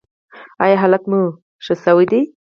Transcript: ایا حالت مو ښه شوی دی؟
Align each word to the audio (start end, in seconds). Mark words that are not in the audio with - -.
ایا 0.63 0.77
حالت 0.81 1.03
مو 1.11 1.21
ښه 1.63 1.73
شوی 1.83 2.05
دی؟ 2.11 2.21